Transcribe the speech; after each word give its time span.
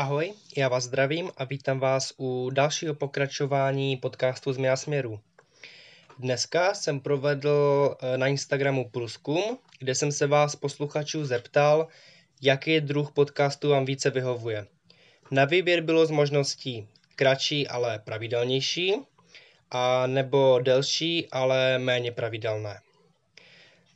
Ahoj, 0.00 0.32
já 0.56 0.68
vás 0.68 0.84
zdravím 0.84 1.30
a 1.36 1.44
vítám 1.44 1.80
vás 1.80 2.12
u 2.18 2.50
dalšího 2.50 2.94
pokračování 2.94 3.96
podcastu 3.96 4.52
Změna 4.52 4.76
směru. 4.76 5.20
Dneska 6.18 6.74
jsem 6.74 7.00
provedl 7.00 7.96
eh, 8.00 8.18
na 8.18 8.26
Instagramu 8.26 8.90
průzkum, 8.90 9.58
kde 9.78 9.94
jsem 9.94 10.12
se 10.12 10.26
vás 10.26 10.56
posluchačů 10.56 11.24
zeptal, 11.24 11.88
jaký 12.42 12.80
druh 12.80 13.12
podcastu 13.12 13.68
vám 13.68 13.84
více 13.84 14.10
vyhovuje. 14.10 14.66
Na 15.30 15.44
výběr 15.44 15.80
bylo 15.80 16.06
z 16.06 16.10
možností 16.10 16.88
kratší, 17.16 17.68
ale 17.68 17.98
pravidelnější, 17.98 18.94
a 19.70 20.06
nebo 20.06 20.58
delší, 20.62 21.28
ale 21.32 21.78
méně 21.78 22.12
pravidelné. 22.12 22.80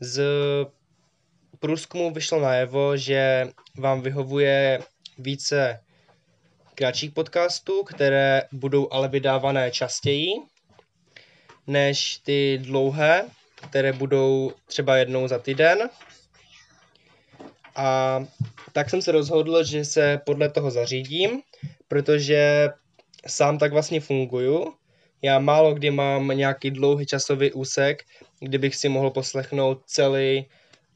Z 0.01 0.23
průzkumu 1.59 2.11
vyšlo 2.11 2.41
najevo, 2.41 2.97
že 2.97 3.49
vám 3.79 4.01
vyhovuje 4.01 4.81
více 5.19 5.84
kratších 6.75 7.11
podcastů, 7.11 7.83
které 7.83 8.43
budou 8.53 8.89
ale 8.93 9.09
vydávané 9.09 9.71
častěji 9.71 10.33
než 11.67 12.19
ty 12.19 12.59
dlouhé, 12.63 13.25
které 13.69 13.93
budou 13.93 14.53
třeba 14.67 14.97
jednou 14.97 15.29
za 15.29 15.39
týden. 15.39 15.91
A 17.77 18.21
tak 18.73 18.91
jsem 18.91 19.03
se 19.03 19.13
rozhodl, 19.13 19.65
že 19.65 19.85
se 19.85 20.21
podle 20.27 20.49
toho 20.49 20.71
zařídím, 20.71 21.43
protože 21.89 22.69
sám 23.27 23.59
tak 23.59 23.73
vlastně 23.73 24.01
funguju. 24.01 24.75
Já 25.23 25.39
málo 25.39 25.75
kdy 25.75 25.91
mám 25.91 26.29
nějaký 26.29 26.71
dlouhý 26.71 27.07
časový 27.07 27.53
úsek, 27.53 28.03
kdybych 28.41 28.77
si 28.77 28.89
mohl 28.89 29.11
poslechnout 29.11 29.83
celý 29.87 30.47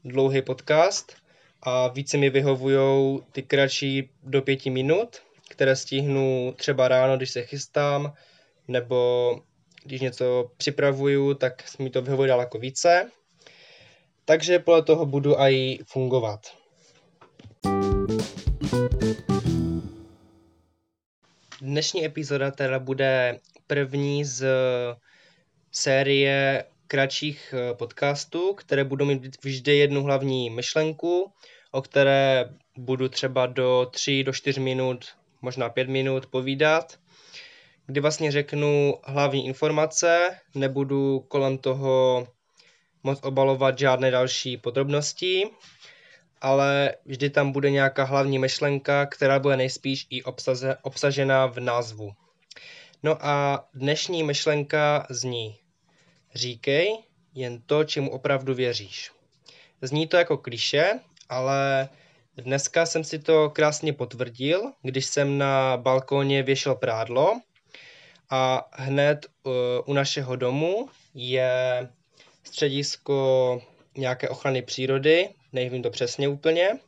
dlouhý 0.03 0.41
podcast 0.41 1.15
a 1.63 1.87
více 1.87 2.17
mi 2.17 2.29
vyhovují 2.29 3.19
ty 3.31 3.43
kratší 3.43 4.09
do 4.23 4.41
pěti 4.41 4.69
minut, 4.69 5.21
které 5.49 5.75
stihnu 5.75 6.53
třeba 6.57 6.87
ráno, 6.87 7.17
když 7.17 7.31
se 7.31 7.43
chystám, 7.43 8.13
nebo 8.67 9.35
když 9.83 10.01
něco 10.01 10.51
připravuju, 10.57 11.33
tak 11.33 11.63
mi 11.79 11.89
to 11.89 12.01
vyhovuje 12.01 12.27
daleko 12.27 12.59
více. 12.59 13.11
Takže 14.25 14.59
podle 14.59 14.83
toho 14.83 15.05
budu 15.05 15.39
i 15.39 15.79
fungovat. 15.87 16.39
Dnešní 21.61 22.05
epizoda 22.05 22.51
teda 22.51 22.79
bude 22.79 23.39
první 23.67 24.25
z 24.25 24.45
série 25.71 26.65
kratších 26.87 27.53
eh, 27.53 27.73
podcastů, 27.73 28.53
které 28.53 28.83
budou 28.83 29.05
mít 29.05 29.43
vždy 29.43 29.77
jednu 29.77 30.03
hlavní 30.03 30.49
myšlenku, 30.49 31.31
o 31.71 31.81
které 31.81 32.49
budu 32.77 33.09
třeba 33.09 33.45
do 33.45 33.87
3 33.91 34.23
do 34.23 34.33
4 34.33 34.59
minut, 34.59 35.05
možná 35.41 35.69
5 35.69 35.89
minut 35.89 36.25
povídat, 36.25 36.99
kdy 37.85 37.99
vlastně 37.99 38.31
řeknu 38.31 38.95
hlavní 39.03 39.47
informace, 39.47 40.37
nebudu 40.55 41.19
kolem 41.19 41.57
toho 41.57 42.27
moc 43.03 43.19
obalovat 43.23 43.79
žádné 43.79 44.11
další 44.11 44.57
podrobnosti, 44.57 45.49
ale 46.41 46.95
vždy 47.05 47.29
tam 47.29 47.51
bude 47.51 47.71
nějaká 47.71 48.03
hlavní 48.03 48.39
myšlenka, 48.39 49.05
která 49.05 49.39
bude 49.39 49.57
nejspíš 49.57 50.07
i 50.09 50.23
obsaze, 50.23 50.77
obsažena 50.81 51.45
v 51.45 51.59
názvu. 51.59 52.11
No 53.03 53.25
a 53.25 53.65
dnešní 53.73 54.23
myšlenka 54.23 55.07
zní 55.09 55.57
Říkej 56.35 56.97
jen 57.33 57.61
to, 57.61 57.83
čemu 57.83 58.11
opravdu 58.11 58.53
věříš. 58.53 59.11
Zní 59.81 60.07
to 60.07 60.17
jako 60.17 60.37
kliše, 60.37 60.99
ale 61.29 61.89
dneska 62.39 62.85
jsem 62.85 63.03
si 63.03 63.19
to 63.19 63.49
krásně 63.49 63.93
potvrdil, 63.93 64.71
když 64.81 65.05
jsem 65.05 65.37
na 65.37 65.77
balkóně 65.77 66.43
věšel 66.43 66.75
prádlo 66.75 67.41
a 68.29 68.69
hned 68.71 69.25
uh, 69.43 69.53
u 69.85 69.93
našeho 69.93 70.35
domu 70.35 70.89
je 71.13 71.89
středisko 72.43 73.61
nějaké 73.97 74.29
ochrany 74.29 74.61
přírody, 74.61 75.29
nevím 75.53 75.83
to 75.83 75.89
přesně 75.89 76.27
úplně, 76.27 76.79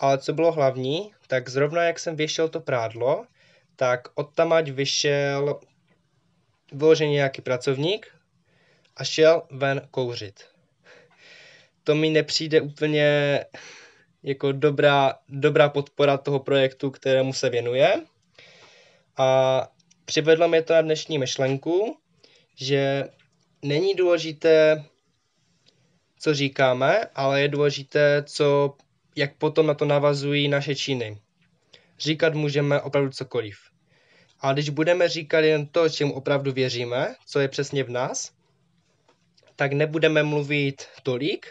ale 0.00 0.18
co 0.18 0.32
bylo 0.32 0.52
hlavní, 0.52 1.12
tak 1.26 1.48
zrovna 1.48 1.82
jak 1.82 1.98
jsem 1.98 2.16
věšel 2.16 2.48
to 2.48 2.60
prádlo, 2.60 3.26
tak 3.76 4.08
odtamať 4.14 4.68
vyšel 4.68 5.60
vyloženě 6.72 7.12
nějaký 7.12 7.42
pracovník 7.42 8.14
a 8.96 9.04
šel 9.04 9.42
ven 9.50 9.88
kouřit. 9.90 10.44
To 11.84 11.94
mi 11.94 12.10
nepřijde 12.10 12.60
úplně 12.60 13.40
jako 14.26 14.52
dobrá, 14.52 15.14
dobrá 15.28 15.68
podpora 15.68 16.18
toho 16.18 16.40
projektu, 16.40 16.90
kterému 16.90 17.32
se 17.32 17.50
věnuje. 17.50 18.02
A 19.16 19.68
přivedlo 20.04 20.48
mě 20.48 20.62
to 20.62 20.72
na 20.72 20.82
dnešní 20.82 21.18
myšlenku, 21.18 21.96
že 22.56 23.04
není 23.62 23.94
důležité, 23.94 24.84
co 26.18 26.34
říkáme, 26.34 27.00
ale 27.14 27.42
je 27.42 27.48
důležité, 27.48 28.22
co, 28.26 28.76
jak 29.16 29.34
potom 29.34 29.66
na 29.66 29.74
to 29.74 29.84
navazují 29.84 30.48
naše 30.48 30.74
činy. 30.74 31.18
Říkat 31.98 32.34
můžeme 32.34 32.80
opravdu 32.80 33.10
cokoliv. 33.10 33.56
A 34.40 34.52
když 34.52 34.70
budeme 34.70 35.08
říkat 35.08 35.38
jen 35.38 35.66
to, 35.66 35.88
čemu 35.88 36.14
opravdu 36.14 36.52
věříme, 36.52 37.14
co 37.26 37.40
je 37.40 37.48
přesně 37.48 37.84
v 37.84 37.90
nás, 37.90 38.32
tak 39.56 39.72
nebudeme 39.72 40.22
mluvit 40.22 40.86
tolik, 41.02 41.46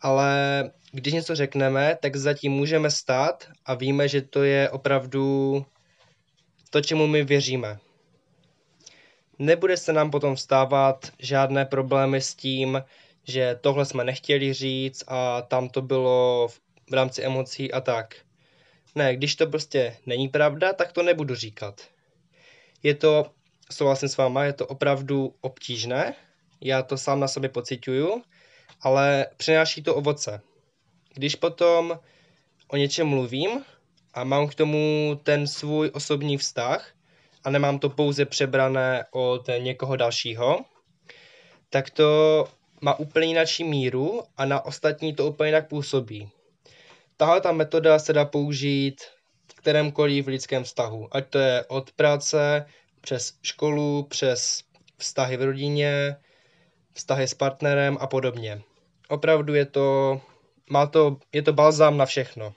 ale 0.00 0.70
když 0.92 1.14
něco 1.14 1.34
řekneme, 1.34 1.98
tak 2.02 2.16
zatím 2.16 2.52
můžeme 2.52 2.90
stát 2.90 3.48
a 3.66 3.74
víme, 3.74 4.08
že 4.08 4.22
to 4.22 4.42
je 4.42 4.70
opravdu 4.70 5.66
to, 6.70 6.80
čemu 6.80 7.06
my 7.06 7.24
věříme. 7.24 7.78
Nebude 9.38 9.76
se 9.76 9.92
nám 9.92 10.10
potom 10.10 10.36
stávat 10.36 11.12
žádné 11.18 11.64
problémy 11.64 12.20
s 12.20 12.34
tím, 12.34 12.82
že 13.28 13.58
tohle 13.60 13.84
jsme 13.84 14.04
nechtěli 14.04 14.52
říct 14.52 15.04
a 15.06 15.42
tam 15.42 15.68
to 15.68 15.82
bylo 15.82 16.48
v 16.90 16.94
rámci 16.94 17.22
emocí 17.22 17.72
a 17.72 17.80
tak. 17.80 18.16
Ne, 18.94 19.16
když 19.16 19.36
to 19.36 19.46
prostě 19.46 19.96
není 20.06 20.28
pravda, 20.28 20.72
tak 20.72 20.92
to 20.92 21.02
nebudu 21.02 21.34
říkat. 21.34 21.80
Je 22.82 22.94
to, 22.94 23.30
souhlasím 23.70 24.08
s 24.08 24.16
váma, 24.16 24.44
je 24.44 24.52
to 24.52 24.66
opravdu 24.66 25.34
obtížné, 25.40 26.14
já 26.60 26.82
to 26.82 26.98
sám 26.98 27.20
na 27.20 27.28
sobě 27.28 27.48
pocituju, 27.48 28.22
ale 28.80 29.26
přináší 29.36 29.82
to 29.82 29.94
ovoce. 29.94 30.40
Když 31.14 31.34
potom 31.34 31.98
o 32.68 32.76
něčem 32.76 33.06
mluvím 33.06 33.64
a 34.14 34.24
mám 34.24 34.48
k 34.48 34.54
tomu 34.54 35.14
ten 35.22 35.46
svůj 35.46 35.90
osobní 35.94 36.36
vztah 36.36 36.90
a 37.44 37.50
nemám 37.50 37.78
to 37.78 37.90
pouze 37.90 38.24
přebrané 38.24 39.04
od 39.10 39.48
někoho 39.58 39.96
dalšího, 39.96 40.64
tak 41.70 41.90
to 41.90 42.44
má 42.80 42.98
úplně 42.98 43.26
jináčí 43.26 43.64
míru 43.64 44.22
a 44.36 44.44
na 44.44 44.64
ostatní 44.64 45.14
to 45.14 45.26
úplně 45.26 45.48
jinak 45.48 45.68
působí. 45.68 46.30
Tahle 47.16 47.40
ta 47.40 47.52
metoda 47.52 47.98
se 47.98 48.12
dá 48.12 48.24
použít 48.24 49.00
v 49.52 49.54
kterémkoliv 49.54 50.26
lidském 50.26 50.64
vztahu, 50.64 51.08
ať 51.16 51.28
to 51.28 51.38
je 51.38 51.64
od 51.68 51.92
práce, 51.92 52.66
přes 53.00 53.32
školu, 53.42 54.02
přes 54.02 54.62
vztahy 54.96 55.36
v 55.36 55.42
rodině, 55.42 56.16
vztahy 56.98 57.28
s 57.28 57.34
partnerem 57.34 57.96
a 58.00 58.06
podobně. 58.06 58.62
Opravdu 59.08 59.54
je 59.54 59.66
to, 59.66 60.20
má 60.70 60.86
to, 60.86 61.16
je 61.32 61.42
to 61.42 61.52
balzám 61.52 61.96
na 61.96 62.06
všechno. 62.06 62.54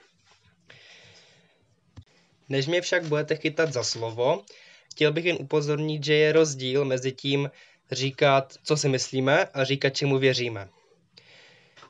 Než 2.50 2.68
mě 2.68 2.82
však 2.82 3.06
budete 3.06 3.36
chytat 3.36 3.74
za 3.74 3.84
slovo, 3.84 4.44
chtěl 4.92 5.14
bych 5.14 5.26
jen 5.26 5.38
upozornit, 5.40 6.04
že 6.04 6.14
je 6.14 6.32
rozdíl 6.32 6.86
mezi 6.86 7.12
tím 7.12 7.52
říkat, 7.92 8.54
co 8.64 8.78
si 8.78 8.90
myslíme 8.90 9.46
a 9.46 9.64
říkat, 9.64 9.90
čemu 9.90 10.18
věříme. 10.18 10.70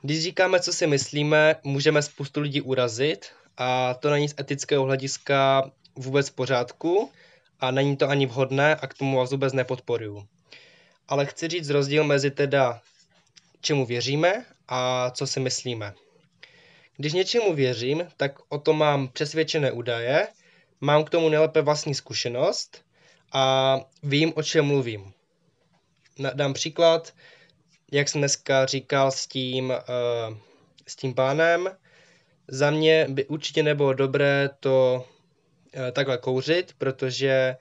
Když 0.02 0.24
říkáme, 0.24 0.60
co 0.60 0.74
si 0.74 0.88
myslíme, 0.88 1.56
můžeme 1.64 2.02
spoustu 2.02 2.42
lidí 2.42 2.62
urazit 2.62 3.26
a 3.58 3.94
to 3.94 4.10
není 4.10 4.30
z 4.30 4.36
etického 4.40 4.84
hlediska 4.84 5.72
vůbec 5.96 6.30
v 6.30 6.36
pořádku 6.36 7.12
a 7.60 7.72
není 7.72 7.98
to 7.98 8.10
ani 8.10 8.26
vhodné 8.26 8.76
a 8.76 8.88
k 8.88 8.94
tomu 8.94 9.18
vás 9.18 9.32
vůbec 9.32 9.54
nepodporuju 9.54 10.28
ale 11.12 11.26
chci 11.26 11.48
říct 11.48 11.70
rozdíl 11.70 12.04
mezi 12.04 12.32
teda 12.32 12.82
čemu 13.62 13.86
věříme 13.86 14.46
a 14.68 15.12
co 15.12 15.28
si 15.28 15.40
myslíme. 15.40 15.94
Když 16.98 17.14
něčemu 17.14 17.54
věřím, 17.54 18.08
tak 18.18 18.40
o 18.50 18.58
tom 18.58 18.78
mám 18.78 19.08
přesvědčené 19.08 19.72
údaje, 19.72 20.28
mám 20.82 21.04
k 21.04 21.10
tomu 21.10 21.30
nejlépe 21.30 21.62
vlastní 21.62 21.96
zkušenost 21.96 22.86
a 23.34 23.78
vím, 24.04 24.34
o 24.36 24.44
čem 24.44 24.66
mluvím. 24.66 25.14
Dám 26.34 26.54
příklad, 26.54 27.14
jak 27.92 28.10
jsem 28.10 28.22
dneska 28.22 28.66
říkal 28.66 29.12
s 29.12 29.28
tím, 29.28 29.70
uh, 29.70 30.38
s 30.88 30.96
tím 30.96 31.14
pánem. 31.14 31.70
Za 32.48 32.72
mě 32.72 33.08
by 33.10 33.26
určitě 33.26 33.64
nebylo 33.64 33.94
dobré 33.94 34.50
to 34.60 35.06
uh, 35.76 35.92
takhle 35.92 36.18
kouřit, 36.18 36.74
protože 36.78 37.56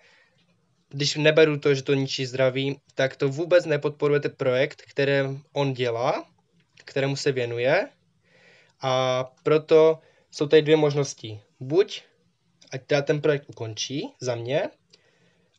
když 0.90 1.16
neberu 1.16 1.58
to, 1.58 1.74
že 1.74 1.82
to 1.82 1.94
ničí 1.94 2.26
zdraví, 2.26 2.80
tak 2.94 3.16
to 3.16 3.28
vůbec 3.28 3.66
nepodporujete 3.66 4.28
projekt, 4.28 4.82
který 4.82 5.12
on 5.52 5.72
dělá, 5.72 6.24
kterému 6.84 7.16
se 7.16 7.32
věnuje. 7.32 7.88
A 8.80 9.24
proto 9.42 9.98
jsou 10.30 10.46
tady 10.46 10.62
dvě 10.62 10.76
možnosti. 10.76 11.40
Buď 11.60 12.02
ať 12.72 12.86
teda 12.86 13.02
ten 13.02 13.20
projekt 13.20 13.44
ukončí 13.48 14.08
za 14.20 14.34
mě 14.34 14.70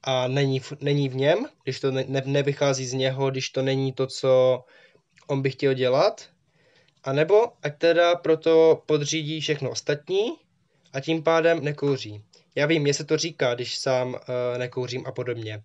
a 0.04 0.28
není, 0.28 0.62
není 0.82 1.10
v 1.10 1.16
něm, 1.16 1.46
když 1.64 1.80
to 1.80 1.92
ne, 1.92 2.06
nevychází 2.26 2.86
z 2.86 2.94
něho, 2.94 3.32
když 3.32 3.50
to 3.50 3.62
není 3.62 3.94
to, 3.94 4.08
co 4.08 4.64
on 5.28 5.42
by 5.42 5.50
chtěl 5.50 5.74
dělat, 5.74 6.30
a 7.04 7.14
nebo 7.14 7.36
ať 7.64 7.78
teda 7.78 8.16
proto 8.16 8.84
podřídí 8.86 9.42
všechno 9.42 9.70
ostatní 9.70 10.32
a 10.94 11.00
tím 11.00 11.24
pádem 11.24 11.64
nekouří. 11.64 12.24
Já 12.56 12.66
vím, 12.66 12.82
mě 12.82 12.94
se 12.94 13.04
to 13.04 13.18
říká, 13.18 13.54
když 13.56 13.78
sám 13.78 14.14
uh, 14.14 14.20
nekouřím 14.58 15.06
a 15.08 15.12
podobně. 15.12 15.64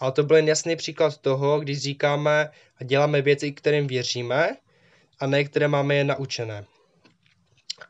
Ale 0.00 0.12
to 0.12 0.22
byl 0.22 0.36
jen 0.36 0.48
jasný 0.48 0.76
příklad 0.76 1.18
toho, 1.18 1.60
když 1.60 1.78
říkáme 1.78 2.50
a 2.80 2.84
děláme 2.84 3.22
věci, 3.22 3.52
kterým 3.52 3.86
věříme, 3.86 4.56
a 5.20 5.26
ne 5.26 5.44
které 5.44 5.68
máme 5.68 5.94
je 5.94 6.04
naučené. 6.04 6.64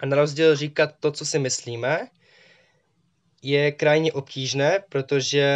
A 0.01 0.07
na 0.07 0.17
rozdíl 0.17 0.57
říkat 0.57 0.95
to, 1.01 1.13
co 1.13 1.27
si 1.27 1.39
myslíme, 1.39 2.09
je 3.43 3.73
krajně 3.73 4.13
obtížné, 4.13 4.85
protože, 4.89 5.47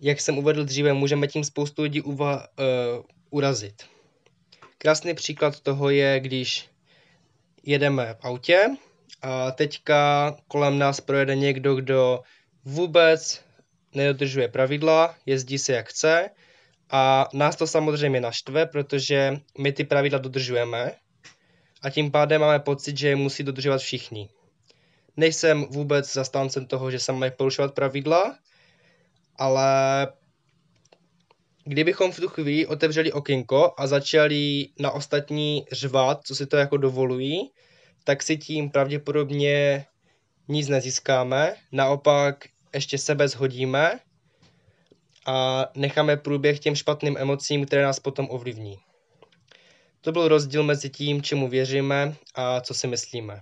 jak 0.00 0.20
jsem 0.20 0.38
uvedl 0.38 0.64
dříve, 0.64 0.92
můžeme 0.92 1.26
tím 1.26 1.44
spoustu 1.44 1.82
lidí 1.82 2.02
uva- 2.02 2.46
uh, 2.58 3.04
urazit. 3.30 3.82
Krásný 4.78 5.14
příklad 5.14 5.60
toho 5.60 5.90
je, 5.90 6.20
když 6.20 6.68
jedeme 7.62 8.14
v 8.14 8.24
autě 8.24 8.66
a 9.22 9.50
teďka 9.50 10.36
kolem 10.48 10.78
nás 10.78 11.00
projede 11.00 11.36
někdo, 11.36 11.74
kdo 11.74 12.20
vůbec 12.64 13.44
nedodržuje 13.94 14.48
pravidla, 14.48 15.14
jezdí 15.26 15.58
se 15.58 15.72
jak 15.72 15.88
chce 15.88 16.30
a 16.90 17.28
nás 17.32 17.56
to 17.56 17.66
samozřejmě 17.66 18.20
naštve, 18.20 18.66
protože 18.66 19.40
my 19.58 19.72
ty 19.72 19.84
pravidla 19.84 20.18
dodržujeme 20.18 20.92
a 21.82 21.90
tím 21.90 22.10
pádem 22.10 22.40
máme 22.40 22.58
pocit, 22.58 22.98
že 22.98 23.08
je 23.08 23.16
musí 23.16 23.42
dodržovat 23.42 23.78
všichni. 23.78 24.28
Nejsem 25.16 25.64
vůbec 25.64 26.12
zastáncem 26.12 26.66
toho, 26.66 26.90
že 26.90 26.98
se 26.98 27.12
mají 27.12 27.32
porušovat 27.36 27.74
pravidla, 27.74 28.38
ale 29.36 30.06
kdybychom 31.64 32.12
v 32.12 32.20
tu 32.20 32.28
chvíli 32.28 32.66
otevřeli 32.66 33.12
okénko 33.12 33.74
a 33.78 33.86
začali 33.86 34.68
na 34.78 34.90
ostatní 34.90 35.64
řvat, 35.72 36.20
co 36.24 36.34
si 36.34 36.46
to 36.46 36.56
jako 36.56 36.76
dovolují, 36.76 37.50
tak 38.08 38.22
si 38.22 38.36
tím 38.36 38.70
pravděpodobně 38.70 39.84
nic 40.48 40.68
nezískáme, 40.68 41.56
naopak 41.72 42.44
ještě 42.74 42.98
sebe 42.98 43.28
zhodíme 43.28 44.00
a 45.26 45.66
necháme 45.74 46.16
průběh 46.16 46.58
těm 46.58 46.74
špatným 46.74 47.16
emocím, 47.18 47.66
které 47.66 47.82
nás 47.82 48.00
potom 48.00 48.26
ovlivní. 48.30 48.78
To 50.00 50.12
byl 50.12 50.28
rozdíl 50.28 50.62
mezi 50.62 50.90
tím, 50.90 51.22
čemu 51.22 51.48
věříme 51.48 52.14
a 52.34 52.60
co 52.60 52.74
si 52.74 52.86
myslíme. 52.86 53.40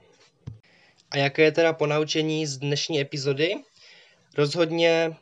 A 1.11 1.17
jaké 1.17 1.43
je 1.43 1.53
teda 1.53 1.73
ponaučení 1.73 2.47
z 2.47 2.59
dnešní 2.59 3.01
epizody? 3.01 3.55
Rozhodně 4.37 5.17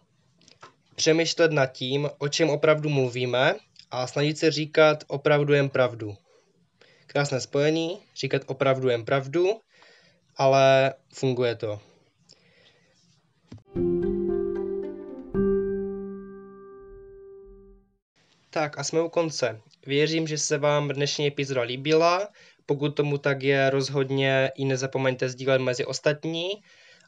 přemýšlet 0.95 1.53
nad 1.53 1.67
tím, 1.67 2.11
o 2.19 2.29
čem 2.29 2.51
opravdu 2.51 2.89
mluvíme 2.89 3.55
a 3.91 4.07
snažit 4.07 4.39
se 4.39 4.51
říkat 4.51 5.05
opravdu 5.07 5.53
jen 5.53 5.69
pravdu. 5.69 6.17
Krásné 7.07 7.41
spojení, 7.41 7.99
říkat 8.17 8.43
opravdu 8.47 8.89
jen 8.89 9.05
pravdu, 9.05 9.61
ale 10.37 10.95
funguje 11.13 11.55
to. 11.55 11.81
Tak 18.51 18.79
a 18.79 18.85
jsme 18.85 19.03
u 19.03 19.09
konce. 19.09 19.61
Věřím, 19.87 20.27
že 20.27 20.39
se 20.39 20.59
vám 20.59 20.89
dnešní 20.89 21.27
epizoda 21.27 21.63
líbila. 21.63 22.29
Pokud 22.67 22.89
tomu 22.89 23.19
tak 23.19 23.43
je, 23.43 23.71
rozhodně 23.71 24.51
i 24.57 24.65
nezapomeňte 24.65 25.29
sdílet 25.29 25.61
mezi 25.61 25.85
ostatní, 25.85 26.49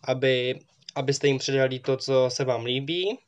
aby, 0.04 0.58
abyste 0.94 1.26
jim 1.26 1.38
předali 1.38 1.78
to, 1.78 1.96
co 1.96 2.30
se 2.30 2.44
vám 2.44 2.64
líbí. 2.64 3.18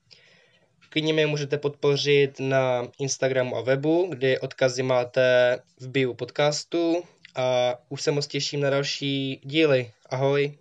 Klidně 0.89 1.13
mě 1.13 1.27
můžete 1.27 1.59
podpořit 1.59 2.41
na 2.41 2.89
Instagramu 2.99 3.57
a 3.57 3.61
webu, 3.61 4.07
kdy 4.11 4.39
odkazy 4.39 4.83
máte 4.83 5.59
v 5.81 5.89
bio 5.89 6.15
podcastu 6.15 7.03
a 7.35 7.75
už 7.89 8.03
se 8.03 8.11
moc 8.11 8.27
těším 8.27 8.61
na 8.61 8.71
další 8.71 9.41
díly. 9.45 9.91
Ahoj! 10.11 10.59